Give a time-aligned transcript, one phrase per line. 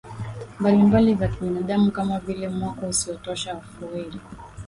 [0.59, 4.19] mbalimbali za kibinadamu kama vile mwako usiotosha wa fueli